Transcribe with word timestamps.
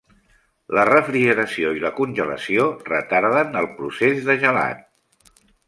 La 0.77 0.85
refrigeració 0.89 1.73
i 1.81 1.83
la 1.83 1.91
congelació 1.99 2.65
retarden 2.89 3.61
el 3.63 3.71
procés 3.77 4.25
de 4.31 4.41
gelat. 4.47 5.33